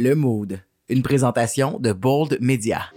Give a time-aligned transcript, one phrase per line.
[0.00, 2.90] Le Mood, une présentation de Bold Media.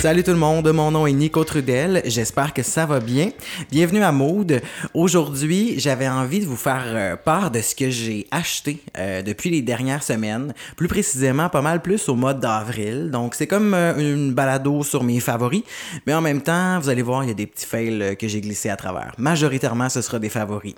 [0.00, 3.32] Salut tout le monde, mon nom est Nico Trudel, j'espère que ça va bien.
[3.70, 4.62] Bienvenue à Mode.
[4.94, 9.50] Aujourd'hui, j'avais envie de vous faire euh, part de ce que j'ai acheté euh, depuis
[9.50, 13.10] les dernières semaines, plus précisément pas mal plus au mois d'avril.
[13.10, 15.64] Donc c'est comme euh, une balado sur mes favoris,
[16.06, 18.40] mais en même temps, vous allez voir, il y a des petits fails que j'ai
[18.40, 19.12] glissés à travers.
[19.18, 20.76] Majoritairement, ce sera des favoris.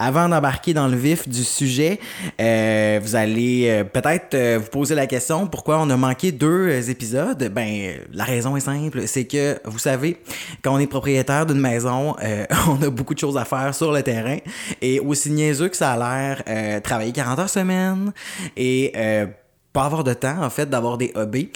[0.00, 2.00] Avant d'embarquer dans le vif du sujet,
[2.36, 7.48] vous allez peut-être vous poser la question pourquoi on a manqué deux épisodes?
[7.54, 10.18] Ben la raison simple, c'est que, vous savez,
[10.62, 13.92] quand on est propriétaire d'une maison, euh, on a beaucoup de choses à faire sur
[13.92, 14.38] le terrain.
[14.82, 18.12] Et aussi niaiseux que ça a l'air, euh, travailler 40 heures semaine
[18.56, 18.92] et...
[18.96, 19.26] Euh,
[19.72, 21.50] pas avoir de temps en fait d'avoir des hobbies.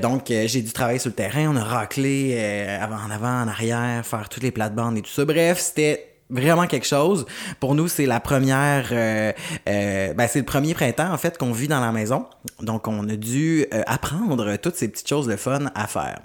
[0.00, 2.38] donc j'ai dû travailler sur le terrain, on a raclé
[2.80, 5.24] avant en avant, en arrière, faire toutes les plates-bandes et tout ça.
[5.24, 7.26] Bref, c'était vraiment quelque chose.
[7.60, 9.32] Pour nous, c'est la première, euh,
[9.68, 12.26] euh, ben c'est le premier printemps en fait qu'on vit dans la maison.
[12.60, 16.20] Donc, on a dû euh, apprendre toutes ces petites choses de fun à faire.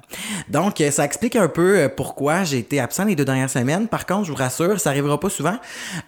[0.49, 3.88] Donc, ça explique un peu pourquoi j'ai été absent les deux dernières semaines.
[3.88, 5.57] Par contre, je vous rassure, ça arrivera pas souvent.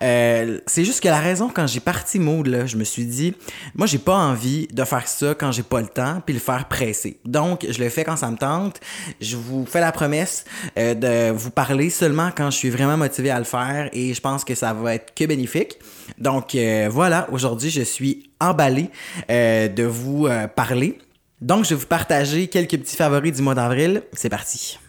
[0.02, 3.36] c'est juste que la raison quand j'ai parti Mood, là, je me suis dit,
[3.76, 6.68] moi, j'ai pas envie de faire ça quand j'ai pas le temps, puis le faire
[6.68, 7.20] pressé.
[7.26, 8.80] Donc, je le fais quand ça me tente.
[9.22, 13.40] Je vous fais la promesse de vous parler seulement quand je suis vraiment motivé à
[13.40, 15.80] le faire et je pense que ça va être que bénéfique.
[16.18, 18.90] Donc euh, voilà, aujourd'hui je suis emballé
[19.30, 20.98] euh, de vous euh, parler.
[21.42, 24.04] Donc je vais vous partager quelques petits favoris du mois d'avril.
[24.14, 24.80] C'est parti.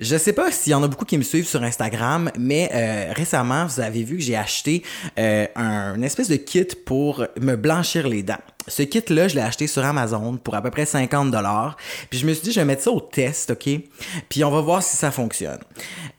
[0.00, 3.66] Je sais pas s'il y en a beaucoup qui me suivent sur Instagram, mais récemment,
[3.66, 4.82] vous avez vu que j'ai acheté
[5.16, 8.38] un, espèce de kit pour me blanchir les dents.
[8.68, 11.76] Ce kit-là, je l'ai acheté sur Amazon pour à peu près 50 dollars.
[12.08, 13.68] Puis je me suis dit, je vais mettre ça au test, OK?
[14.28, 15.60] Puis on va voir si ça fonctionne.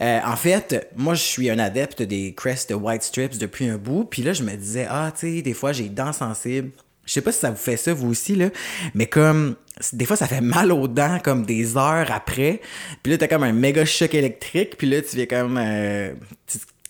[0.01, 4.05] Euh, en fait, moi, je suis un adepte des Crest White Strips depuis un bout.
[4.05, 6.71] Puis là, je me disais, ah, tu sais, des fois, j'ai dents sensibles.
[7.05, 8.49] Je sais pas si ça vous fait ça, vous aussi, là,
[8.93, 9.55] mais comme,
[9.93, 12.61] des fois, ça fait mal aux dents, comme des heures après.
[13.03, 15.57] Puis là, t'as comme un méga choc électrique, puis là, tu viens comme...
[15.57, 16.13] Euh,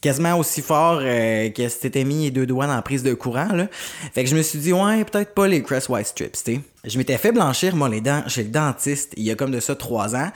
[0.02, 3.14] quasiment aussi fort euh, que si t'étais mis les deux doigts dans la prise de
[3.14, 3.54] courant.
[3.54, 3.68] Là.
[4.14, 6.98] Fait que je me suis dit, ouais, peut-être pas les Crest White Strips, tu Je
[6.98, 9.76] m'étais fait blanchir, moi, les dents chez le dentiste il y a comme de ça
[9.76, 10.32] trois ans.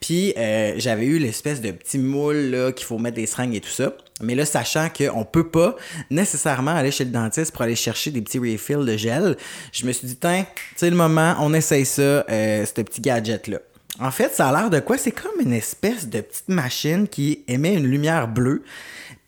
[0.00, 3.60] Puis euh, j'avais eu l'espèce de petit moule là qu'il faut mettre des seringues et
[3.60, 3.92] tout ça.
[4.22, 5.76] Mais là, sachant qu'on peut pas
[6.10, 9.36] nécessairement aller chez le dentiste pour aller chercher des petits refills de gel,
[9.72, 10.44] je me suis dit, tiens,
[10.76, 13.58] c'est le moment, on essaye ça, euh, ce petit gadget-là.
[13.98, 14.96] En fait, ça a l'air de quoi?
[14.96, 18.62] C'est comme une espèce de petite machine qui émet une lumière bleue.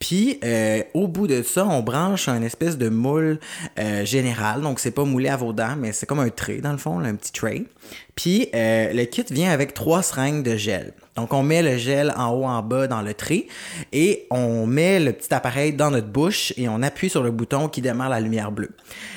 [0.03, 3.39] Puis euh, au bout de ça, on branche un espèce de moule
[3.79, 4.59] euh, général.
[4.59, 6.99] Donc c'est pas moulé à vos dents, mais c'est comme un tray dans le fond,
[6.99, 7.67] un petit tray.
[8.13, 10.91] Puis euh, le kit vient avec trois seringues de gel.
[11.15, 13.47] Donc on met le gel en haut en bas dans le tray
[13.93, 17.69] et on met le petit appareil dans notre bouche et on appuie sur le bouton
[17.69, 18.71] qui démarre la lumière bleue.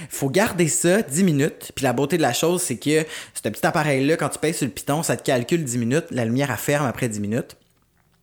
[0.09, 1.73] Faut garder ça 10 minutes.
[1.75, 3.05] Puis la beauté de la chose, c'est que
[3.35, 6.07] ce petit appareil-là, quand tu pèses sur le piton, ça te calcule 10 minutes.
[6.13, 7.57] La lumière elle ferme après 10 minutes.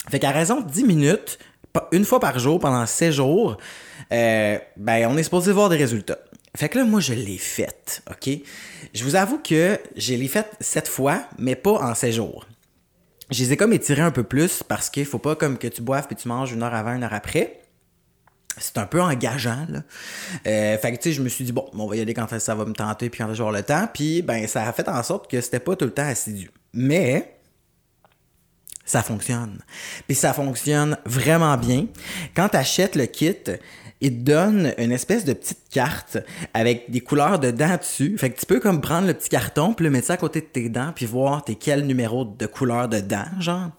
[0.09, 1.39] Fait qu'à raison de 10 minutes,
[1.91, 3.57] une fois par jour pendant 7 jours,
[4.11, 6.19] euh, ben on est supposé voir des résultats.
[6.55, 8.29] Fait que là, moi, je l'ai faite, OK?
[8.93, 12.45] Je vous avoue que je l'ai faite 7 fois, mais pas en 7 jours.
[13.31, 15.81] Je les ai comme étirés un peu plus parce qu'il faut pas comme que tu
[15.81, 17.59] boives puis tu manges une heure avant, une heure après.
[18.57, 19.81] C'est un peu engageant, là.
[20.45, 22.27] Euh, fait que, tu sais, je me suis dit, bon, on va y aller quand
[22.39, 23.87] ça va me tenter puis quand je vais avoir le temps.
[23.91, 26.51] Puis, ben, ça a fait en sorte que c'était pas tout le temps assidu.
[26.71, 27.35] Mais,
[28.85, 29.59] ça fonctionne.
[30.07, 31.87] Puis ça fonctionne vraiment bien.
[32.35, 33.35] Quand tu achètes le kit,
[34.01, 36.17] il te donne une espèce de petite carte
[36.53, 38.17] avec des couleurs de dents dessus.
[38.17, 40.41] Fait que tu peux comme prendre le petit carton, puis le mettre ça à côté
[40.41, 43.69] de tes dents, puis voir t'es quel numéro de couleur de dents, genre.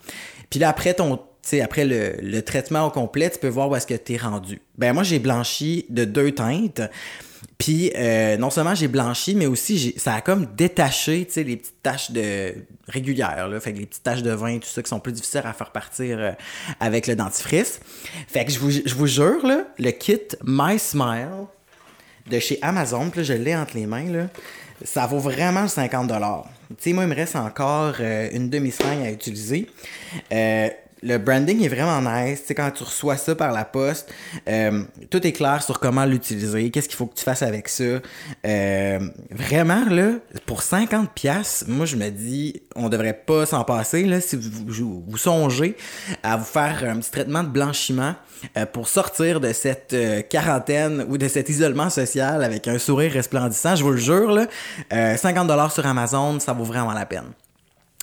[0.48, 3.76] Puis là, après ton sais, après le, le, traitement au complet, tu peux voir où
[3.76, 4.60] est-ce que tu es rendu.
[4.78, 6.80] Ben moi, j'ai blanchi de deux teintes.
[7.58, 11.56] Puis euh, non seulement j'ai blanchi, mais aussi ça a comme détaché, tu sais, les
[11.56, 12.54] petites taches de
[12.88, 15.42] régulières, là, fait que les petites taches de vin, tout ça qui sont plus difficiles
[15.44, 16.32] à faire partir euh,
[16.80, 17.80] avec le dentifrice.
[18.28, 21.46] Fait que je vous, je vous jure là, le kit My Smile
[22.30, 24.26] de chez Amazon, là, je l'ai entre les mains là,
[24.82, 26.46] ça vaut vraiment 50 dollars.
[26.70, 29.68] Tu sais, moi il me reste encore euh, une demi-seringue à utiliser.
[31.04, 32.44] Le branding est vraiment nice.
[32.46, 34.10] Tu quand tu reçois ça par la poste,
[34.48, 37.84] euh, tout est clair sur comment l'utiliser, qu'est-ce qu'il faut que tu fasses avec ça.
[38.46, 38.98] Euh,
[39.30, 40.12] vraiment, là,
[40.46, 45.18] pour 50 pièces, moi, je me dis, on devrait pas s'en passer, là, si vous,
[45.18, 45.76] songez
[46.22, 48.14] à vous faire un petit traitement de blanchiment
[48.56, 49.94] euh, pour sortir de cette
[50.30, 53.76] quarantaine ou de cet isolement social avec un sourire resplendissant.
[53.76, 54.46] Je vous le jure, là,
[55.18, 57.34] 50 dollars sur Amazon, ça vaut vraiment la peine.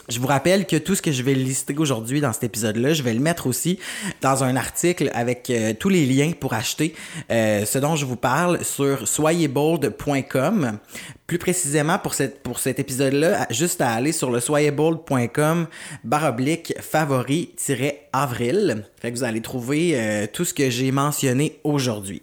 [0.09, 3.03] Je vous rappelle que tout ce que je vais lister aujourd'hui dans cet épisode-là, je
[3.03, 3.77] vais le mettre aussi
[4.21, 6.95] dans un article avec euh, tous les liens pour acheter
[7.31, 10.80] euh, ce dont je vous parle sur soyezbold.com.
[11.27, 15.68] Plus précisément pour, cette, pour cet épisode-là, juste à aller sur le soyezbold.com
[16.03, 18.83] baroblique favori-avril.
[19.01, 22.21] Fait que vous allez trouver euh, tout ce que j'ai mentionné aujourd'hui.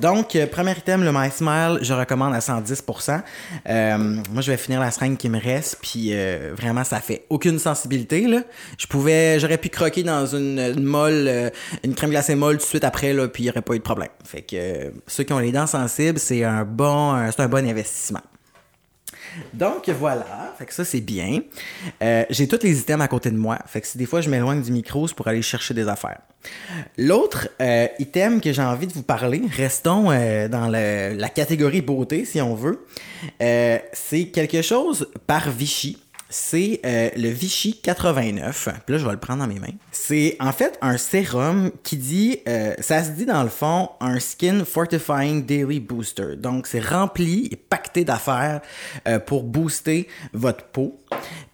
[0.00, 3.20] Donc, premier item, le My Smile, je recommande à 110%.
[3.66, 6.14] moi, je vais finir la seringue qui me reste, puis
[6.56, 8.42] vraiment, ça fait aucune sensibilité là.
[8.78, 11.50] Je pouvais, j'aurais pu croquer dans une, molle, euh,
[11.84, 13.78] une crème glacée molle tout de suite après là, puis il n'y aurait pas eu
[13.78, 14.08] de problème.
[14.24, 17.66] Fait que euh, ceux qui ont les dents sensibles, c'est un bon, c'est un bon
[17.68, 18.20] investissement.
[19.52, 21.40] Donc voilà, fait que ça c'est bien.
[22.02, 24.30] Euh, j'ai tous les items à côté de moi, fait que si des fois je
[24.30, 26.20] m'éloigne du micro, c'est pour aller chercher des affaires.
[26.96, 27.48] L'autre
[27.98, 32.86] item que j'ai envie de vous parler, restons dans la catégorie beauté si on veut,
[33.40, 38.68] c'est quelque chose par Vichy c'est euh, le Vichy 89.
[38.84, 39.74] Puis là, je vais le prendre dans mes mains.
[39.92, 44.18] C'est en fait un sérum qui dit, euh, ça se dit dans le fond, un
[44.18, 46.36] Skin Fortifying Daily Booster.
[46.36, 48.60] Donc, c'est rempli et pacté d'affaires
[49.06, 50.98] euh, pour booster votre peau.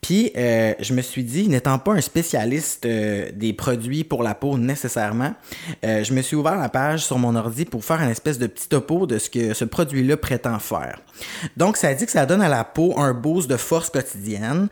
[0.03, 4.35] Puis, euh, je me suis dit, n'étant pas un spécialiste euh, des produits pour la
[4.35, 5.33] peau nécessairement,
[5.85, 8.49] euh, je me suis ouvert la page sur mon ordi pour faire un espèce de
[8.49, 10.99] petit topo de ce que ce produit-là prétend faire.
[11.57, 14.69] Donc, ça dit que ça donne à la peau un boost de force quotidienne.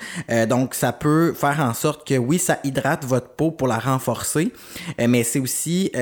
[0.49, 4.53] donc, ça peut faire en sorte que, oui, ça hydrate votre peau pour la renforcer,
[4.99, 5.93] mais c'est aussi,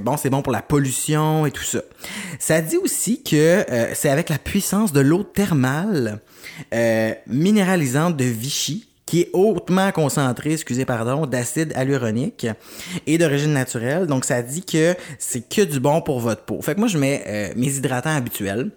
[0.00, 1.80] bon, c'est bon pour la pollution et tout ça.
[2.38, 6.20] Ça dit aussi que c'est avec la puissance de l'eau thermale
[7.26, 12.46] minéralisante de Vichy qui est hautement concentré, excusez pardon, d'acide hyaluronique
[13.08, 14.06] et d'origine naturelle.
[14.06, 16.62] Donc ça dit que c'est que du bon pour votre peau.
[16.62, 18.70] Fait que moi je mets euh, mes hydratants habituels.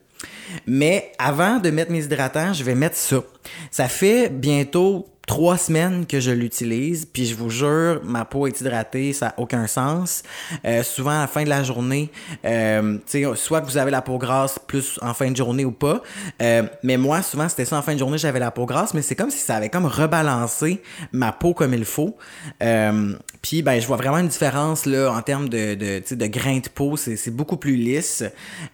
[0.66, 3.18] Mais avant de mettre mes hydratants, je vais mettre ça.
[3.70, 8.60] Ça fait bientôt trois semaines que je l'utilise, puis je vous jure, ma peau est
[8.60, 10.22] hydratée, ça n'a aucun sens.
[10.66, 12.12] Euh, souvent, à la fin de la journée,
[12.44, 12.98] euh,
[13.36, 16.02] soit que vous avez la peau grasse plus en fin de journée ou pas,
[16.42, 19.02] euh, mais moi, souvent, c'était ça en fin de journée, j'avais la peau grasse, mais
[19.02, 20.82] c'est comme si ça avait comme rebalancé
[21.14, 22.18] ma peau comme il faut.
[22.62, 26.58] Euh, puis, ben, je vois vraiment une différence là, en termes de, de, de grain
[26.58, 28.24] de peau, c'est beaucoup plus lisse.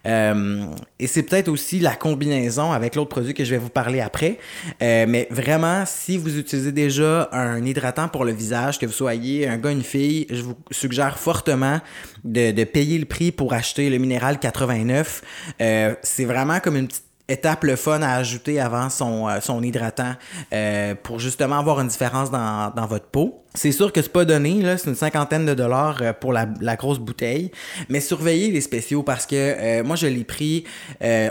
[0.04, 4.38] Et c'est peut-être aussi la combinaison avec l'autre produit que je vais vous parler après.
[4.80, 9.58] mais vraiment, si vous utilisez déjà un hydratant pour le visage, que vous soyez un
[9.58, 11.80] gars, une fille, je vous suggère fortement
[12.24, 15.22] de, payer le prix pour acheter le minéral 89.
[15.60, 20.14] Euh, c'est vraiment comme une petite étape le fun à ajouter avant son, euh, hydratant
[20.52, 23.44] euh, pour justement avoir une différence dans, votre peau.
[23.54, 26.46] C'est sûr que c'est pas donné, c'est une cinquantaine de dollars euh, pour la,
[26.76, 27.50] grosse bouteille,
[27.88, 30.64] mais surveillez les spéciaux parce que moi je l'ai pris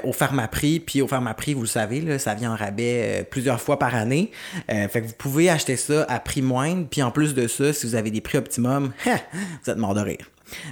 [0.03, 3.79] au Pharmaprix, puis au Pharmaprix, vous le savez, là, ça vient en rabais plusieurs fois
[3.79, 4.31] par année.
[4.67, 7.95] fait vous pouvez acheter ça à prix moindre, puis en plus de ça, si vous
[7.95, 10.29] avez des prix optimum, vous êtes mort de rire.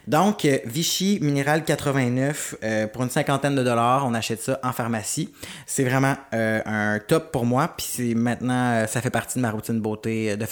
[0.07, 4.71] Donc, euh, Vichy Minéral 89 euh, pour une cinquantaine de dollars, on achète ça en
[4.71, 5.29] pharmacie.
[5.65, 9.51] C'est vraiment euh, un top pour moi, puis c'est maintenant, ça fait partie de ma
[9.51, 10.45] routine beauté de,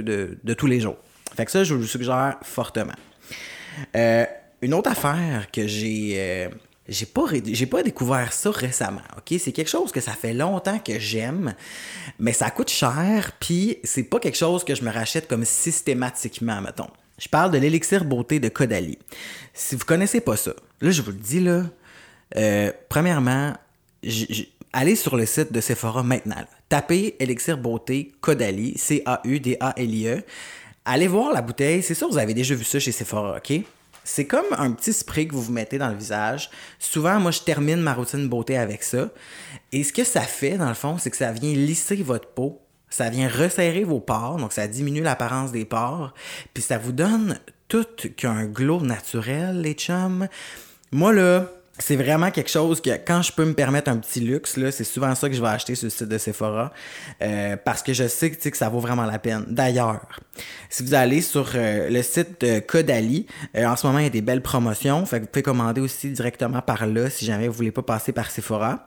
[0.00, 0.96] de, de, tous les jours.
[1.36, 2.94] Fait que ça, je vous le suggère fortement.
[3.94, 6.50] une autre affaire que j'ai
[7.14, 11.54] pas j'ai découvert ça récemment, OK, c'est quelque chose que ça fait longtemps que j'aime,
[12.18, 16.60] mais ça coûte cher puis c'est pas quelque chose que je me rachète comme systématiquement
[16.60, 16.90] mettons.
[17.18, 18.98] Je parle de l'élixir beauté de Caudalie.
[19.52, 21.64] Si vous connaissez pas ça, là, je vous le dis, là,
[22.36, 23.54] euh, premièrement,
[24.72, 26.36] allez sur le site de Sephora maintenant.
[26.68, 30.22] Tapez élixir beauté Caudalie, C-A-U-D-A-L-I-E.
[30.84, 31.82] Allez voir la bouteille.
[31.82, 33.62] C'est sûr, vous avez déjà vu ça chez Sephora, OK?
[34.04, 36.50] C'est comme un petit spray que vous vous mettez dans le visage.
[36.78, 39.10] Souvent, moi, je termine ma routine beauté avec ça.
[39.72, 42.62] Et ce que ça fait, dans le fond, c'est que ça vient lisser votre peau
[42.90, 46.14] ça vient resserrer vos pores, donc ça diminue l'apparence des pores,
[46.54, 50.28] puis ça vous donne tout qu'un glow naturel, les chums.
[50.90, 51.46] Moi, là,
[51.78, 55.14] c'est vraiment quelque chose que quand je peux me permettre un petit luxe, c'est souvent
[55.14, 56.72] ça que je vais acheter sur le site de Sephora
[57.22, 59.44] euh, parce que je sais que, ça vaut vraiment la peine.
[59.48, 60.00] D'ailleurs,
[60.68, 64.08] si vous allez sur euh, le site de Codali, euh, en ce moment il y
[64.08, 67.46] a des belles promotions, fait que vous pouvez commander aussi directement par là si jamais
[67.46, 68.86] vous voulez pas passer par Sephora.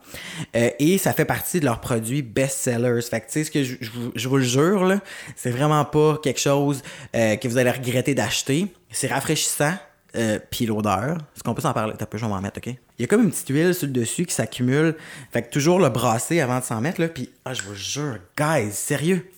[0.54, 3.02] et ça fait partie de leurs produits best-sellers.
[3.02, 3.76] Fait que tu sais ce que je,
[4.16, 5.00] je, vous le jure là,
[5.36, 6.82] c'est vraiment pas quelque chose
[7.14, 8.68] que vous allez regretter d'acheter.
[8.90, 9.74] C'est rafraîchissant,
[10.16, 11.18] euh, puis l'odeur.
[11.36, 11.94] Est-ce qu'on peut s'en parler?
[11.98, 12.68] T'as peu, je vais m'en mettre, OK?
[12.68, 14.96] Il y a comme une petite huile sur le dessus qui s'accumule.
[15.32, 17.08] Fait que toujours le brasser avant de s'en mettre, là.
[17.08, 19.30] Puis, ah, je vous jure, guys, sérieux.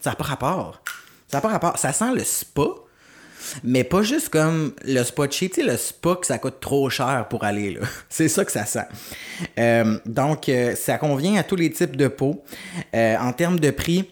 [0.00, 0.82] Ça n'a pas rapport.
[1.28, 1.78] Ça n'a pas rapport.
[1.78, 2.66] Ça sent le spa.
[3.64, 6.88] mais pas juste comme le spa cheap, tu sais, le spa que ça coûte trop
[6.90, 7.80] cher pour aller là.
[8.08, 8.86] C'est ça que ça sent.
[9.58, 12.44] Euh, donc, euh, ça convient à tous les types de peau.
[12.94, 14.08] Euh, en termes de prix,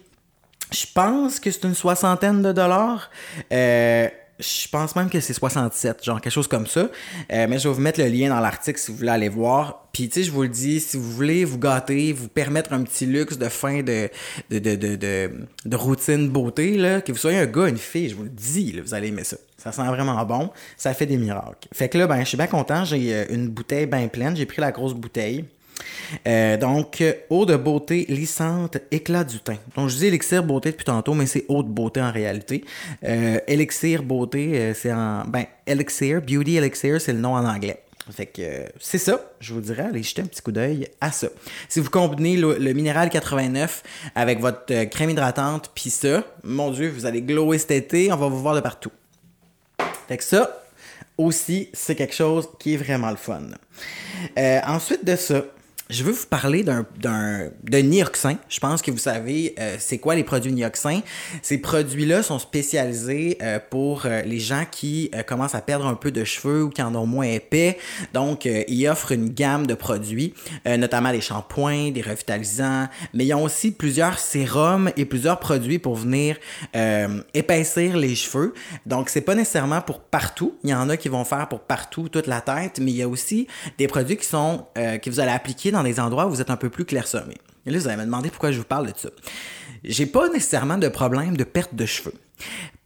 [0.73, 3.11] je pense que c'est une soixantaine de dollars.
[3.53, 6.89] Euh, je pense même que c'est 67, genre quelque chose comme ça.
[7.33, 9.87] Euh, mais je vais vous mettre le lien dans l'article si vous voulez aller voir.
[9.93, 12.83] Puis tu sais, je vous le dis, si vous voulez vous gâter, vous permettre un
[12.83, 14.11] petit luxe de fin de,
[14.51, 15.31] de, de, de, de,
[15.65, 18.73] de routine beauté, là, que vous soyez un gars, une fille, je vous le dis,
[18.73, 19.37] là, vous allez aimer ça.
[19.57, 21.69] Ça sent vraiment bon, ça fait des miracles.
[21.73, 24.47] Fait que là, ben, je suis bien content, j'ai euh, une bouteille bien pleine, j'ai
[24.47, 25.45] pris la grosse bouteille.
[26.27, 29.59] Euh, donc, eau de beauté lissante, éclat du teint.
[29.77, 32.65] Donc, je dis élixir beauté depuis tantôt, mais c'est eau de beauté en réalité.
[33.05, 35.25] Euh, élixir beauté, euh, c'est en.
[35.27, 37.81] Ben, elixir, beauty elixir, c'est le nom en anglais.
[38.11, 41.11] Fait que euh, c'est ça, je vous dirais, allez jeter un petit coup d'œil à
[41.11, 41.29] ça.
[41.71, 43.83] Si vous combinez le, minéral 89
[44.15, 48.29] avec votre crème hydratante, puis ça, mon Dieu, vous allez glower cet été, on va
[48.29, 48.93] vous voir de partout.
[50.07, 50.65] Fait que ça,
[51.17, 53.41] aussi, c'est quelque chose qui est vraiment le fun.
[54.67, 55.43] Ensuite de ça,
[55.91, 58.37] je veux vous parler d'un, d'un, de Nioxin.
[58.49, 61.01] Je pense que vous savez euh, c'est quoi les produits Nioxin.
[61.43, 65.95] Ces produits-là sont spécialisés euh, pour euh, les gens qui euh, commencent à perdre un
[65.95, 67.79] peu de cheveux ou qui en ont moins épais.
[68.15, 70.35] Donc, euh, ils offrent une gamme de produits,
[70.67, 75.97] notamment des shampoings, des revitalisants, mais ils ont aussi plusieurs sérums et plusieurs produits pour
[75.97, 76.37] venir
[77.35, 78.55] épaissir les cheveux.
[78.87, 80.57] Donc, c'est pas nécessairement pour partout.
[80.65, 83.03] Il y en a qui vont faire pour partout, toute la tête, mais il y
[83.03, 83.47] a aussi
[83.79, 86.57] des produits qui sont que vous allez appliquer dans des endroits où vous êtes un
[86.57, 87.37] peu plus clairsemé.
[87.67, 89.09] Et là, vous allez me demander pourquoi je vous parle de ça.
[89.85, 92.15] J'ai pas nécessairement de problème de perte de cheveux.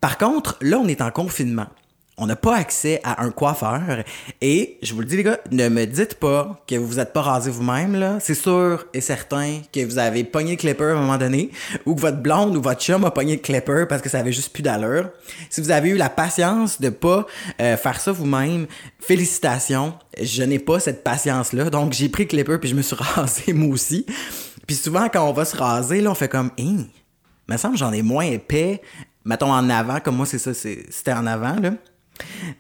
[0.00, 1.68] Par contre, là, on est en confinement.
[2.18, 4.02] On n'a pas accès à un coiffeur.
[4.40, 7.22] Et je vous le dis, les gars, ne me dites pas que vous n'êtes pas
[7.22, 7.94] rasé vous-même.
[7.94, 8.18] là.
[8.20, 11.50] C'est sûr et certain que vous avez pogné le clipper à un moment donné,
[11.86, 14.32] ou que votre blonde ou votre chum a pogné le clipper parce que ça avait
[14.32, 15.10] juste plus d'allure.
[15.48, 17.26] Si vous avez eu la patience de pas
[17.60, 18.66] euh, faire ça vous-même,
[19.00, 19.94] félicitations.
[20.20, 21.70] Je n'ai pas cette patience-là.
[21.70, 24.04] Donc, j'ai pris le clipper puis je me suis rasé moi aussi.
[24.66, 26.84] Puis souvent, quand on va se raser, là, on fait comme, hein,
[27.48, 28.82] me semble j'en ai moins épais.
[29.24, 31.72] Mettons en avant, comme moi, c'est ça, c'était en avant, là.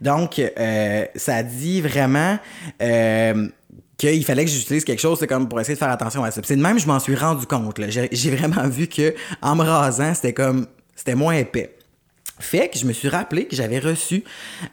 [0.00, 2.38] Donc, euh, ça dit vraiment
[2.82, 3.48] euh,
[3.96, 6.40] qu'il fallait que j'utilise quelque chose, comme pour essayer de faire attention à ça.
[6.44, 7.80] C'est de même, je m'en suis rendu compte.
[7.88, 11.74] J'ai vraiment vu que en me rasant, c'était comme, c'était moins épais.
[12.40, 14.22] Fait que je me suis rappelé que j'avais reçu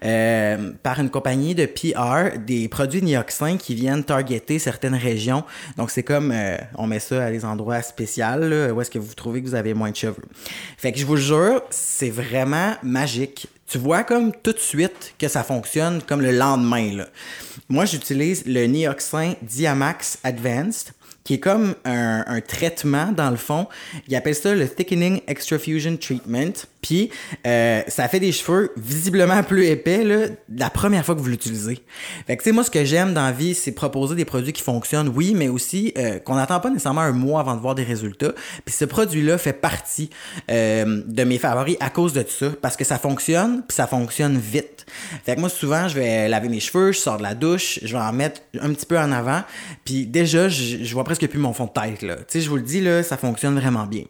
[0.03, 5.43] euh, par une compagnie de PR des produits Nioxin qui viennent targeter certaines régions.
[5.75, 6.31] Donc c'est comme
[6.77, 9.73] on met ça à des endroits spéciaux où est-ce que vous trouvez que vous avez
[9.73, 10.13] moins de cheveux.
[10.77, 13.47] Fait que je vous jure, c'est vraiment magique.
[13.67, 16.93] Tu vois comme tout de suite que ça fonctionne comme le lendemain.
[16.93, 17.07] Là.
[17.67, 20.91] Moi, j'utilise le Nioxin Diamax Advanced
[21.25, 23.67] qui est comme un, traitement dans le fond.
[24.07, 26.53] Ils appellent ça le Thickening Extrafusion Treatment.
[26.81, 27.09] Puis
[27.47, 31.79] euh, ça fait des cheveux visiblement plus épais là, la première fois que vous l'utilisez.
[32.27, 34.53] Fait que tu sais, moi ce que j'aime dans la vie, c'est proposer des produits
[34.53, 37.73] qui fonctionnent, oui, mais aussi euh, qu'on n'attend pas nécessairement un mois avant de voir
[37.73, 38.33] des résultats.
[38.63, 40.11] Puis ce produit-là fait partie
[40.51, 44.37] euh, de mes favoris à cause de ça, parce que ça fonctionne, puis ça fonctionne
[44.37, 44.85] vite.
[45.25, 47.97] Fait que moi souvent, je vais laver mes cheveux, je sors de la douche, je
[47.97, 49.41] vais en mettre un petit peu en avant,
[49.85, 52.15] puis déjà, je, je vois presque plus mon fond de tête là.
[52.17, 54.03] Tu sais, je vous le dis là, ça fonctionne vraiment bien.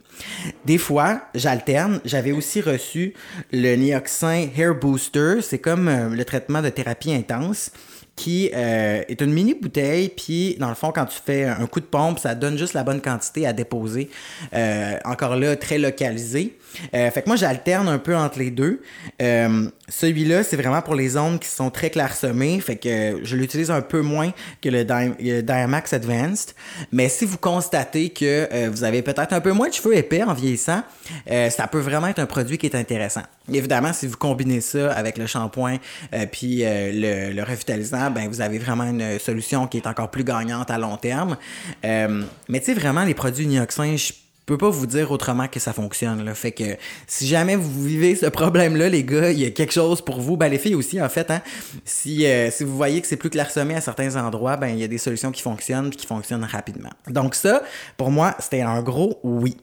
[0.66, 2.00] Des fois, j'alterne.
[2.04, 3.14] J'avais aussi reçu
[3.52, 5.38] le Nioxin Hair Booster.
[5.42, 7.72] C'est comme euh, le traitement de thérapie intense
[8.16, 11.82] qui euh, est une mini bouteille, puis dans le fond, quand tu fais un coup
[11.82, 14.10] de pompe, ça donne juste la bonne quantité à déposer.
[14.54, 16.58] Euh, encore là, très localisé.
[16.94, 18.82] Euh, fait que moi, j'alterne un peu entre les deux.
[19.22, 23.70] Euh, Celui-là, c'est vraiment pour les zones qui sont très clairsemées, fait que je l'utilise
[23.70, 26.54] un peu moins que le le Diamax Advanced.
[26.92, 30.24] Mais si vous constatez que euh, vous avez peut-être un peu moins de cheveux épais
[30.24, 30.84] en vieillissant,
[31.30, 33.24] euh, ça peut vraiment être un produit qui est intéressant.
[33.52, 35.78] Évidemment, si vous combinez ça avec le shampoing
[36.14, 40.24] euh, puis le, le revitalisant, ben vous avez vraiment une solution qui est encore plus
[40.24, 41.38] gagnante à long terme.
[41.84, 44.14] Mais tu sais, vraiment, les produits Nioxin, je
[44.46, 46.34] peux pas vous dire autrement que ça fonctionne.
[46.36, 50.02] Fait que si jamais vous vivez ce problème-là, les gars, il y a quelque chose
[50.02, 50.38] pour vous.
[50.38, 51.32] Ben, les filles aussi, en fait.
[51.32, 51.42] Hein,
[51.84, 54.84] si, euh, si vous voyez que c'est plus clairsemé à certains endroits, ben il y
[54.84, 56.92] a des solutions qui fonctionnent puis qui fonctionnent rapidement.
[57.08, 57.64] Donc ça,
[57.98, 59.58] pour moi, c'était un gros oui.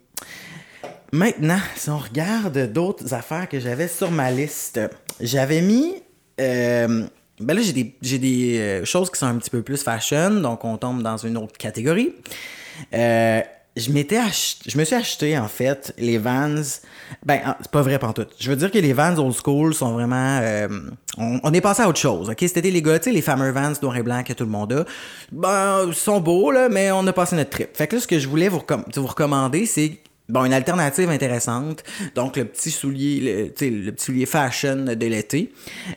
[1.13, 4.81] Maintenant, si on regarde d'autres affaires que j'avais sur ma liste,
[5.21, 6.03] j'avais mis.
[6.41, 7.07] euh,
[7.41, 10.31] ben là, j'ai des, j'ai des euh, choses qui sont un petit peu plus fashion,
[10.31, 12.15] donc on tombe dans une autre catégorie.
[12.95, 13.41] Euh,
[13.77, 16.55] je m'étais ach- je me suis acheté en fait les Vans.
[17.25, 18.31] Ben, c'est pas vrai pantoute.
[18.39, 20.41] Je veux dire que les Vans old school sont vraiment.
[20.43, 20.69] euh,
[21.17, 22.29] on, est passé à autre chose.
[22.31, 24.51] Ok, c'était les gars, tu sais, les fameux Vans noir et blanc que tout le
[24.51, 24.85] monde a.
[25.31, 27.75] Ben, ils sont beaux là, mais on a passé notre trip.
[27.75, 28.63] Fait que là, ce que je voulais vous,
[28.95, 29.99] vous recommander, c'est
[30.29, 31.83] Bon, une alternative intéressante.
[32.15, 35.53] Donc, le petit soulier, le, le petit soulier fashion de l'été.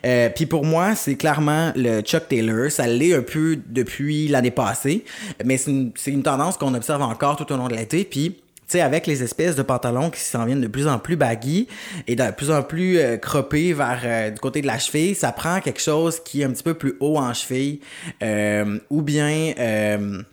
[0.06, 2.72] Euh, Puis pour moi, c'est clairement le Chuck Taylor.
[2.72, 5.06] Ça l'est un peu depuis l'année passée.
[5.46, 8.04] Mais c'est une, une, tendance qu'on observe encore tout au long de l'été.
[8.04, 8.36] Puis
[8.68, 11.68] tu sais, avec les espèces de pantalons qui s'en viennent de plus en plus baggy
[12.08, 15.32] et de plus en plus euh, croppés vers euh, du côté de la cheville, ça
[15.32, 17.80] prend quelque chose qui est un petit peu plus haut en cheville
[18.24, 20.24] euh, ou bien euh,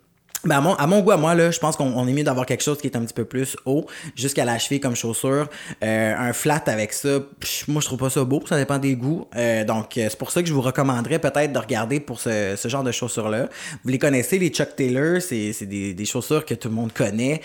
[0.44, 2.78] ben à, mon, goût, à moi, là, je pense qu'on est mieux d'avoir quelque chose
[2.78, 5.48] qui est un petit peu plus haut, jusqu'à la cheville comme chaussure.
[5.84, 7.20] Euh, un flat avec ça,
[7.68, 9.28] moi, je trouve pas ça beau, ça dépend des goûts.
[9.36, 12.56] Euh, donc, euh, c'est pour ça que je vous recommanderais peut-être de regarder pour ce,
[12.64, 13.48] genre de chaussures-là.
[13.84, 17.40] Vous les connaissez, les Chuck Taylor, c'est des, des chaussures que tout le monde connaît.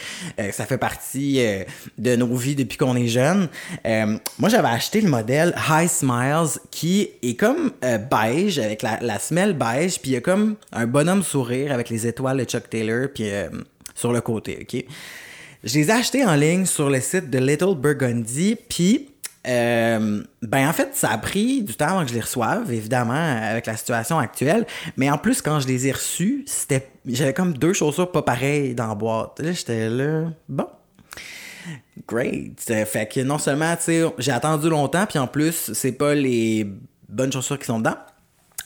[0.51, 1.41] Ça fait partie
[1.97, 3.47] de nos vies depuis qu'on est jeune.
[3.85, 7.71] Moi, j'avais acheté le modèle High Smiles qui est comme
[8.09, 11.89] beige, avec la, la semelle beige, puis il y a comme un bonhomme sourire avec
[11.89, 13.49] les étoiles de Chuck Taylor puis euh,
[13.95, 14.85] sur le côté, OK?
[15.63, 19.09] Je les ai achetés en ligne sur le site de Little Burgundy, puis
[19.47, 23.13] euh, ben en fait, ça a pris du temps avant que je les reçoive, évidemment,
[23.13, 24.65] avec la situation actuelle.
[24.97, 28.75] Mais en plus, quand je les ai reçus, c'était j'avais comme deux chaussures pas pareilles
[28.75, 29.39] dans la boîte.
[29.39, 30.67] Là, j'étais là, bon.
[32.07, 32.61] Great.
[32.61, 36.67] Fait que non seulement, tu sais, j'ai attendu longtemps, puis en plus, c'est pas les
[37.09, 37.97] bonnes chaussures qui sont dedans.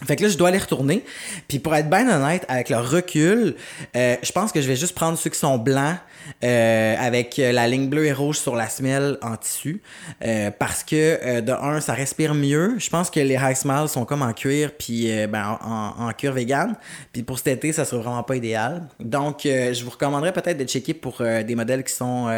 [0.05, 1.03] Fait que là, je dois les retourner.
[1.47, 3.55] Puis pour être bien honnête, avec le recul,
[3.95, 5.97] euh, je pense que je vais juste prendre ceux qui sont blancs
[6.43, 9.81] euh, avec la ligne bleue et rouge sur la semelle en tissu.
[10.23, 12.75] Euh, parce que euh, de un, ça respire mieux.
[12.77, 16.33] Je pense que les high smiles sont comme en cuir puis euh, ben, en, cuir
[16.33, 16.75] vegan.
[17.11, 18.83] Puis pour cet été, ça sera vraiment pas idéal.
[18.99, 22.29] Donc euh, je vous recommanderais peut-être de checker pour des modèles qui sont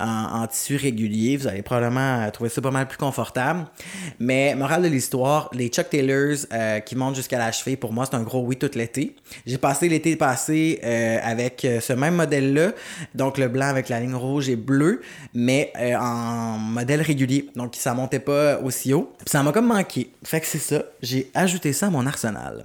[0.00, 1.36] en, en, tissu régulier.
[1.36, 3.66] Vous allez probablement trouver ça pas mal plus confortable.
[4.18, 6.46] Mais morale de l'histoire, les Chuck Taylors
[6.84, 9.16] qui montent jusqu'à la cheville, pour moi, c'est un gros oui tout l'été.
[9.46, 10.80] J'ai passé l'été passé
[11.22, 12.72] avec ce même modèle-là.
[13.14, 15.00] Donc le blanc avec la ligne rouge et bleue,
[15.32, 17.50] mais euh, en modèle régulier.
[17.54, 19.12] Donc ça montait pas aussi haut.
[19.18, 20.10] Puis ça m'a comme manqué.
[20.24, 20.82] Fait que c'est ça.
[21.02, 22.64] J'ai ajouté ça à mon arsenal.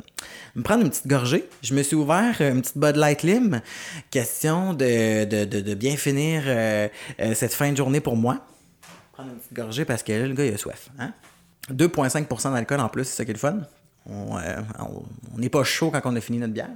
[0.55, 1.47] Me prendre une petite gorgée.
[1.61, 3.61] Je me suis ouvert une petite Bud Light Lim.
[4.11, 6.87] Question de, de, de, bien finir euh,
[7.19, 8.45] euh, cette fin de journée pour moi.
[9.13, 10.89] Prendre une petite gorgée parce que là, le gars, il a soif.
[10.99, 11.13] Hein?
[11.71, 13.59] 2,5% d'alcool en plus, c'est ça qui est le fun?
[14.11, 16.69] On n'est pas chaud quand on a fini notre bière.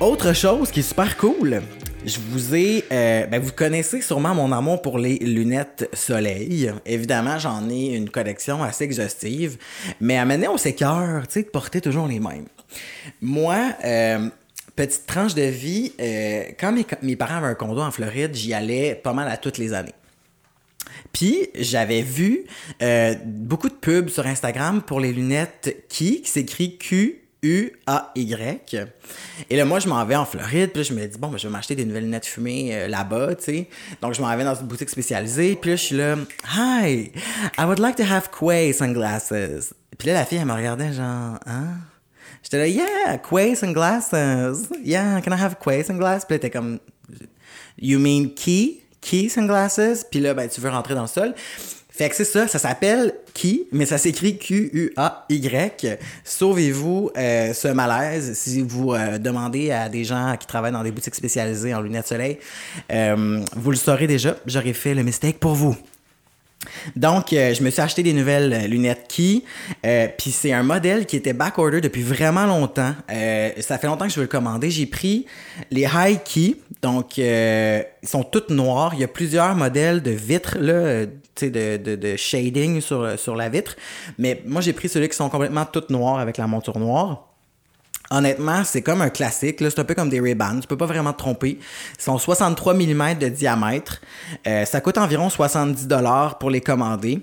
[0.00, 1.62] Autre chose qui est super cool,
[2.04, 6.70] je vous ai, euh, ben vous connaissez sûrement mon amour pour les lunettes soleil.
[6.84, 9.56] Évidemment, j'en ai une collection assez exhaustive,
[10.00, 12.46] mais à mener au sécœur, tu sais, de porter toujours les mêmes.
[13.22, 14.28] Moi, euh,
[14.76, 18.94] petite tranche de vie, euh, quand mes parents avaient un condo en Floride, j'y allais
[18.94, 19.94] pas mal à toutes les années.
[21.12, 22.44] Puis j'avais vu
[22.82, 28.86] euh, beaucoup de pubs sur Instagram pour les lunettes qui, qui s'écrit Q U-A-Y.
[29.50, 31.46] Et là, moi, je m'en vais en Floride, puis je me dis, bon, ben, je
[31.46, 33.68] vais m'acheter des nouvelles lunettes fumées euh, là-bas, tu sais.
[34.00, 36.16] Donc, je m'en vais dans une boutique spécialisée, puis là, je suis là,
[36.56, 37.12] Hi,
[37.58, 39.32] I would like to have Quay sunglasses.
[39.98, 41.74] Puis là, la fille, elle me regardait, genre, hein?
[42.42, 44.12] J'étais là, yeah, Quay sunglasses.
[44.82, 46.24] Yeah, can I have Quay sunglasses?
[46.24, 46.78] Puis là, t'es comme,
[47.78, 48.83] you mean Key?
[49.04, 50.06] Key sunglasses?
[50.10, 51.34] Puis là, ben, tu veux rentrer dans le sol.
[51.90, 55.98] Fait que c'est ça, ça s'appelle qui, mais ça s'écrit Q-U-A-Y.
[56.24, 60.90] Sauvez-vous euh, ce malaise si vous euh, demandez à des gens qui travaillent dans des
[60.90, 62.38] boutiques spécialisées en lunettes soleil.
[62.90, 65.76] Euh, vous le saurez déjà, j'aurais fait le mistake pour vous.
[66.96, 69.42] Donc, euh, je me suis acheté des nouvelles lunettes Key.
[69.84, 72.94] Euh, Puis c'est un modèle qui était backorder depuis vraiment longtemps.
[73.10, 74.70] Euh, ça fait longtemps que je veux le commander.
[74.70, 75.26] J'ai pris
[75.70, 76.56] les High Key.
[76.82, 78.92] Donc, euh, ils sont toutes noirs.
[78.94, 83.36] Il y a plusieurs modèles de vitres, là, sais, de, de, de, shading sur, sur
[83.36, 83.76] la vitre.
[84.18, 87.33] Mais moi, j'ai pris ceux-là qui sont complètement toutes noires avec la monture noire.
[88.10, 89.56] Honnêtement, c'est comme un classique.
[89.60, 90.60] C'est un peu comme des Ray-Ban.
[90.60, 91.58] Tu peux pas vraiment te tromper.
[91.98, 94.00] Ils sont 63 mm de diamètre.
[94.46, 97.20] Euh, ça coûte environ 70 dollars pour les commander.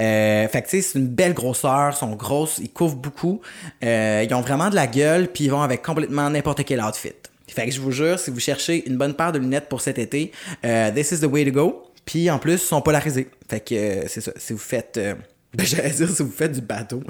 [0.00, 1.92] Euh, fait que c'est une belle grosseur.
[1.92, 2.58] Ils sont grosses.
[2.58, 3.40] Ils couvrent beaucoup.
[3.84, 5.28] Euh, ils ont vraiment de la gueule.
[5.28, 7.12] Puis ils vont avec complètement n'importe quel outfit.
[7.48, 9.98] Fait que je vous jure, si vous cherchez une bonne paire de lunettes pour cet
[9.98, 10.32] été,
[10.62, 11.84] this is the way to go.
[12.04, 13.28] Puis en plus, ils sont polarisés.
[13.48, 14.32] Fait que c'est ça.
[14.36, 14.96] Si vous faites...
[14.96, 15.14] Euh,
[15.58, 17.02] j'allais dire si vous faites du bateau.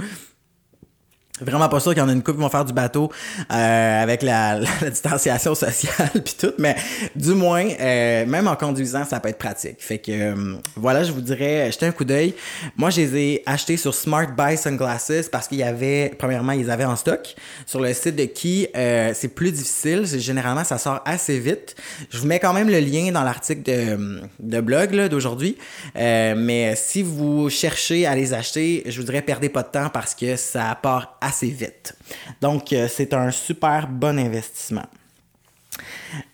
[1.41, 3.11] Vraiment pas sûr qu'il y en a une couple qui vont faire du bateau
[3.51, 6.77] euh, avec la, la, la, distanciation sociale puis tout, mais
[7.17, 9.79] du moins, euh, même en conduisant, ça peut être pratique.
[9.81, 12.37] Fait que euh, voilà, je vous dirais, jetez un coup d'œil.
[12.77, 16.71] Moi, je les ai achetés sur Smart Buy Sunglasses parce qu'il y avait, premièrement, ils
[16.71, 17.35] avaient en stock.
[17.67, 20.07] Sur le site de qui, euh, c'est plus difficile.
[20.07, 21.75] Généralement, ça sort assez vite.
[22.11, 25.57] Je vous mets quand même le lien dans l'article de, de blog d'aujourd'hui.
[25.97, 29.89] Euh, mais si vous cherchez à les acheter, je vous dirais, perdez pas de temps
[29.89, 31.97] parce que ça part assez vite.
[32.41, 34.87] Donc, euh, c'est un super bon investissement.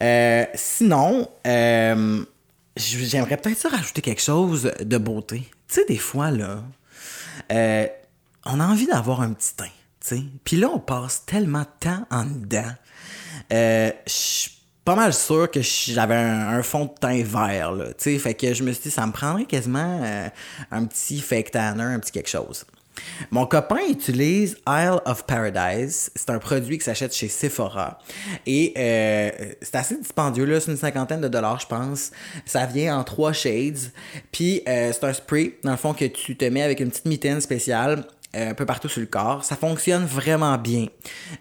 [0.02, 2.24] Euh, sinon, euh,
[2.76, 5.48] j'aimerais peut-être rajouter quelque chose de beauté.
[5.68, 6.62] Tu sais, des fois, là,
[8.44, 9.64] on a envie d'avoir un petit teint,
[10.00, 10.22] tu sais.
[10.44, 12.72] Puis là, on passe tellement de temps en dedans.
[13.50, 14.50] je suis
[14.84, 17.86] pas mal sûr que j'avais un, fond de teint vert, là.
[17.98, 20.02] Fait que je me suis dit, ça me prendrait quasiment
[20.70, 22.64] un petit fake tanner, un petit quelque chose.
[23.30, 26.10] Mon copain utilise Isle of Paradise.
[26.14, 27.98] C'est un produit qui s'achète chez Sephora.
[28.46, 30.60] Et euh, c'est assez dispendieux, là.
[30.60, 32.10] C'est une cinquantaine de dollars, je pense.
[32.44, 33.92] Ça vient en trois shades.
[34.32, 37.06] Puis euh, c'est un spray, dans le fond, que tu te mets avec une petite
[37.06, 39.44] mitaine spéciale un peu partout sur le corps.
[39.44, 40.86] Ça fonctionne vraiment bien.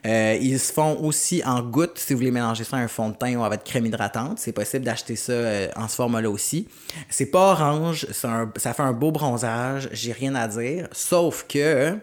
[0.06, 3.10] Euh, ils se font aussi en gouttes si vous voulez mélanger ça à un fond
[3.10, 4.40] de teint ou à votre crème hydratante.
[4.40, 6.68] C'est possible d'acheter ça euh, en ce format-là aussi.
[7.10, 10.88] C'est pas orange, ça fait un beau bronzage, j'ai rien à dire.
[10.92, 11.98] Sauf que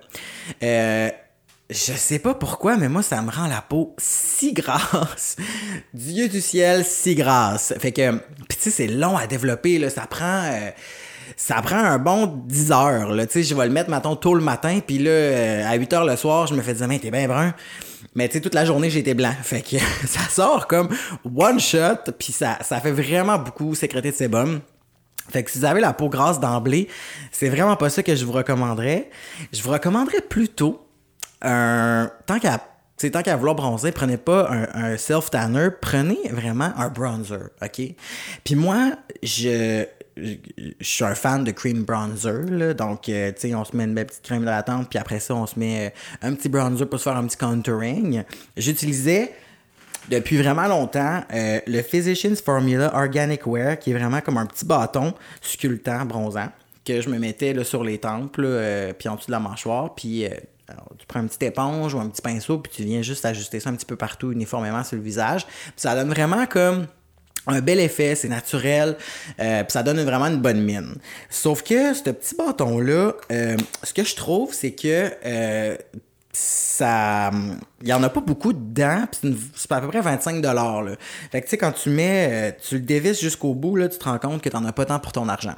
[1.68, 5.37] je sais pas pourquoi, mais moi, ça me rend la peau si grasse.
[5.94, 7.75] Dieu du ciel, si grasse.
[7.81, 8.12] Fait que,
[8.49, 9.90] pis tu sais, c'est long à développer, là.
[9.90, 10.49] Ça prend,
[11.37, 13.15] ça prend un bon 10 heures.
[13.15, 13.25] Là.
[13.33, 16.17] Je vais le mettre, mettons, tôt le matin, puis là, euh, à 8 heures le
[16.17, 17.55] soir, je me fais dire, mais t'es bien brun.
[18.15, 19.35] Mais tu sais, toute la journée, j'étais blanc.
[19.43, 20.89] Fait que ça sort comme
[21.37, 24.61] one shot, puis ça, fait vraiment beaucoup sécréter de sébum.
[25.29, 26.89] Fait que si vous avez la peau grasse d'emblée,
[27.33, 29.11] c'est vraiment pas ça que je vous recommanderais.
[29.53, 30.87] Je vous recommanderais plutôt
[31.43, 32.11] un.
[32.27, 32.61] Tant qu'à
[32.97, 37.83] c'est tant qu'à vouloir bronzer, prenez pas un, un self-tanner, prenez vraiment un bronzer, OK?
[38.43, 39.85] Puis moi, je,
[40.16, 40.37] je
[40.81, 43.94] suis un fan de cream bronzer, là, donc, euh, tu sais, on se met une
[43.94, 46.98] belle petite crème hydratante, puis après ça, on se met euh, un petit bronzer pour
[46.98, 48.22] se faire un petit contouring.
[48.57, 49.35] J'utilisais
[50.11, 54.64] depuis vraiment longtemps euh, le Physicians Formula Organic Wear, qui est vraiment comme un petit
[54.64, 56.48] bâton sculptant, bronzant,
[56.85, 58.40] que je me mettais là, sur les tempes,
[58.98, 60.26] puis en dessous de la mâchoire, puis...
[60.98, 63.70] tu prends une petite éponge ou un petit pinceau, puis tu viens juste ajuster ça
[63.70, 65.44] un petit peu partout uniformément sur le visage.
[65.46, 66.87] Puis ça donne vraiment comme
[67.47, 68.97] un bel effet, c'est naturel,
[69.41, 70.97] euh, puis ça donne vraiment une bonne mine.
[71.31, 75.77] Sauf que ce petit bâton-là, euh, ce que je trouve, c'est que euh,
[76.33, 77.31] ça
[77.81, 79.07] il y en a pas beaucoup dedans
[79.55, 80.85] c'est à peu près 25 dollars.
[81.33, 84.05] Fait que tu sais quand tu mets tu le dévisses jusqu'au bout là, tu te
[84.05, 85.55] rends compte que tu n'en as pas tant pour ton argent.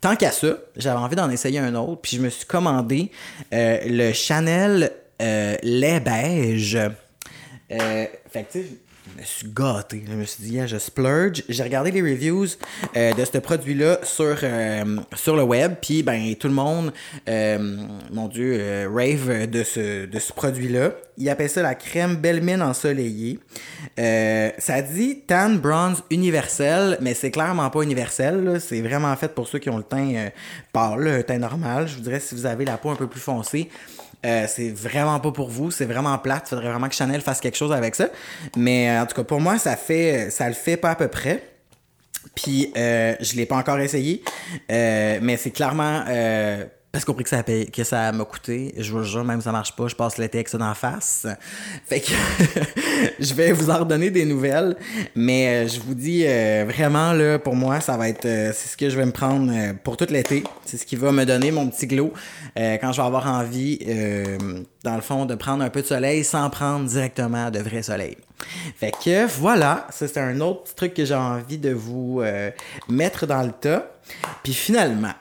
[0.00, 3.10] Tant qu'à ça, j'avais envie d'en essayer un autre puis je me suis commandé
[3.50, 6.78] le Chanel lait beige.
[7.68, 8.66] fait que tu sais
[9.18, 10.02] me suis gâté.
[10.06, 11.42] Je me suis dit, je splurge.
[11.48, 12.46] J'ai regardé les reviews
[12.96, 15.74] euh, de ce produit-là sur, euh, sur le web.
[15.80, 16.92] Puis, ben, tout le monde,
[17.28, 17.76] euh,
[18.10, 20.92] mon Dieu, rave de ce, de ce produit-là.
[21.18, 23.38] Il appelle ça la crème belle mine ensoleillée.
[23.96, 28.58] ça dit tan bronze universel, mais c'est clairement pas universel.
[28.60, 30.30] C'est vraiment fait pour ceux qui ont le teint
[30.72, 31.86] pâle, le teint normal.
[31.86, 33.68] Je vous dirais, si vous avez la peau un peu plus foncée,
[34.24, 36.48] euh, c'est vraiment pas pour vous, c'est vraiment plate.
[36.48, 38.08] Faudrait vraiment que Chanel fasse quelque chose avec ça.
[38.56, 41.08] Mais euh, en tout cas, pour moi, ça fait, ça le fait pas à peu
[41.08, 41.42] près.
[42.34, 44.22] Puis euh, je l'ai pas encore essayé,
[44.68, 46.04] mais c'est clairement
[46.92, 49.44] parce qu'au prix que ça, paye, que ça m'a coûté, je vous jure, même si
[49.44, 51.26] ça marche pas, je passe l'été avec ça d'en face.
[51.86, 52.12] Fait que
[53.18, 54.76] je vais vous en redonner des nouvelles.
[55.14, 58.26] Mais euh, je vous dis euh, vraiment, là, pour moi, ça va être.
[58.26, 59.50] Euh, c'est ce que je vais me prendre
[59.82, 60.44] pour tout l'été.
[60.66, 62.12] C'est ce qui va me donner mon petit glow
[62.54, 63.78] quand je vais avoir envie,
[64.84, 68.18] dans le fond, de prendre un peu de soleil sans prendre directement de vrai soleil.
[68.76, 72.22] Fait que voilà, ça c'est un autre truc que j'ai envie de vous
[72.88, 73.90] mettre dans le tas.
[74.42, 75.14] Puis finalement,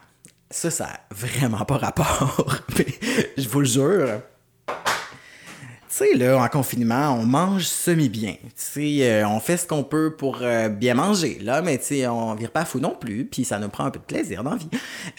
[0.51, 2.45] ça, ça n'a vraiment pas rapport.
[3.37, 4.21] je vous le jure.
[4.67, 8.35] Tu sais, là, en confinement, on mange semi-bien.
[8.73, 12.07] Tu euh, on fait ce qu'on peut pour euh, bien manger, là, mais tu sais,
[12.07, 14.51] on vire pas fou non plus, puis ça nous prend un peu de plaisir dans
[14.51, 14.69] la vie.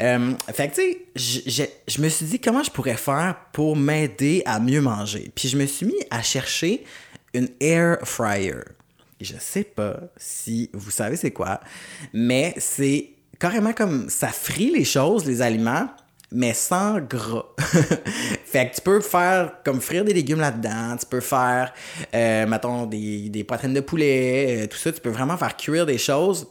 [0.01, 4.43] Euh, fait que, tu sais, je me suis dit comment je pourrais faire pour m'aider
[4.47, 5.31] à mieux manger.
[5.35, 6.85] Puis je me suis mis à chercher
[7.35, 8.63] une air fryer.
[9.21, 11.61] Je sais pas si vous savez c'est quoi,
[12.15, 13.11] mais c'est
[13.43, 15.89] carrément comme ça frit les choses, les aliments,
[16.31, 17.47] mais sans gras.
[17.59, 21.73] fait que tu peux faire comme frire des légumes là-dedans, tu peux faire,
[22.15, 25.87] euh, mettons, des, des poitrines de poulet, euh, tout ça, tu peux vraiment faire cuire
[25.87, 26.47] des choses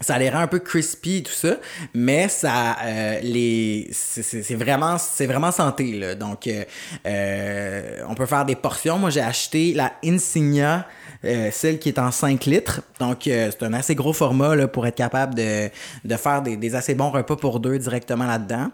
[0.00, 1.56] ça les rend un peu crispy tout ça
[1.94, 6.64] mais ça euh, les c'est vraiment c'est vraiment santé là donc euh,
[7.06, 10.86] euh, on peut faire des portions moi j'ai acheté la Insignia
[11.24, 12.82] euh, celle qui est en 5 litres.
[13.00, 15.68] Donc, euh, c'est un assez gros format là, pour être capable de,
[16.04, 18.70] de faire des, des, assez bons repas pour deux directement là-dedans.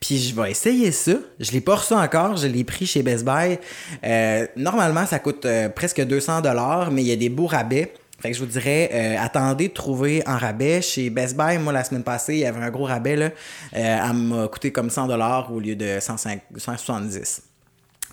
[0.00, 1.12] Puis je vais essayer ça.
[1.40, 3.58] Je l'ai pas reçu encore, je l'ai pris chez Best Buy.
[4.04, 7.92] Euh, normalement, ça coûte presque 200 dollars, mais il y a des beaux rabais.
[8.18, 10.80] Fait que je vous dirais, attendez de trouver en rabais.
[10.80, 13.16] Chez Best Buy, moi, la semaine passée, il y avait un gros rabais.
[13.16, 13.30] Là.
[13.72, 17.45] elle m'a coûté comme 100 dollars au lieu de 105, 170.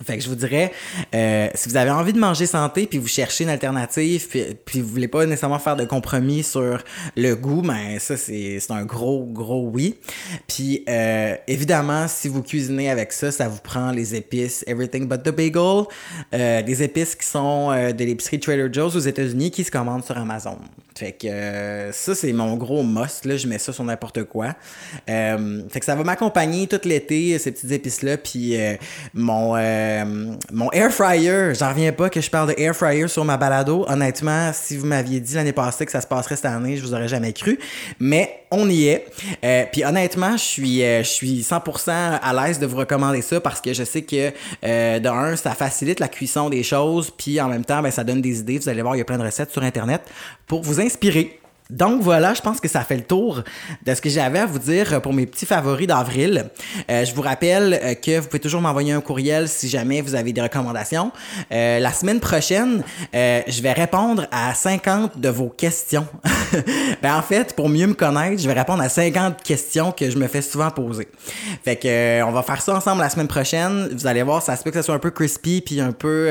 [0.02, 0.72] Fait que je vous dirais,
[1.14, 4.80] euh, si vous avez envie de manger santé, puis vous cherchez une alternative, puis, puis
[4.80, 6.82] vous voulez pas nécessairement faire de compromis sur
[7.16, 9.94] le goût, ben ça c'est un gros gros oui.
[10.48, 15.22] Puis euh, évidemment, si vous cuisinez avec ça, ça vous prend les épices Everything But
[15.22, 15.84] the Bagel,
[16.34, 20.04] euh, des épices qui sont euh, de l'épicerie Trader Joe's aux États-Unis qui se commandent
[20.04, 20.58] sur Amazon.
[20.96, 24.54] Fait que euh, ça c'est mon gros must là, je mets ça sur n'importe quoi.
[25.10, 28.56] Euh, fait que ça va m'accompagner tout l'été ces petites épices là, puis
[29.12, 30.04] mon euh,
[30.52, 33.84] mon air fryer, j'en reviens pas que je parle de air fryer sur ma balado.
[33.88, 36.94] Honnêtement, si vous m'aviez dit l'année passée que ça se passerait cette année, je vous
[36.94, 37.58] aurais jamais cru.
[37.98, 39.06] Mais on y est.
[39.72, 43.72] Puis honnêtement, je suis, je suis 100% à l'aise de vous recommander ça parce que
[43.72, 44.30] je sais que
[44.62, 48.20] de un, ça facilite la cuisson des choses, puis en même temps, ben, ça donne
[48.20, 48.58] des idées.
[48.58, 50.02] Vous allez voir, il y a plein de recettes sur Internet
[50.46, 51.43] pour vous inspirer.
[51.70, 53.42] Donc voilà, je pense que ça fait le tour
[53.86, 56.50] de ce que j'avais à vous dire pour mes petits favoris d'avril.
[56.90, 60.14] Euh, je vous rappelle euh, que vous pouvez toujours m'envoyer un courriel si jamais vous
[60.14, 61.10] avez des recommandations.
[61.52, 62.82] Euh, la semaine prochaine,
[63.14, 66.06] je vais répondre à 50 de vos questions.
[67.02, 70.18] ben, en fait, pour mieux me connaître, je vais répondre à 50 questions que je
[70.18, 71.08] me fais souvent poser.
[71.64, 73.88] Fait que on va faire ça ensemble la semaine prochaine.
[73.90, 76.30] Vous allez voir, ça se peut que ça soit un peu crispy puis un peu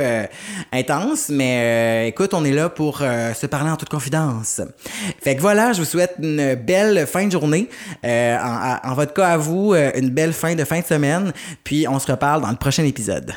[0.71, 4.61] intense, mais écoute, on est là pour se parler en toute confidence.
[5.23, 7.69] Fait que voilà, je vous souhaite une belle fin de journée.
[8.03, 8.37] Euh,
[8.83, 11.31] en, votre cas à vous, euh, une belle fin de fin de semaine.
[11.63, 13.33] Puis on se reparle dans le prochain épisode.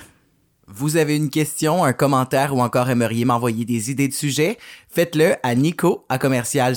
[0.67, 4.59] Vous avez une question, un commentaire ou encore aimeriez m'envoyer des idées de sujets?
[4.91, 6.75] Faites-le à nico à commercial